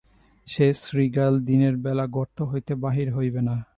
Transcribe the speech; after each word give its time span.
সে 0.47 0.67
শৃগাল, 0.73 1.33
দিনের 1.39 1.75
বেলা 1.77 2.05
গর্ত 2.07 2.37
হইতে 2.41 2.73
বাহির 2.75 3.07
হইবে 3.13 3.41
না। 3.41 3.55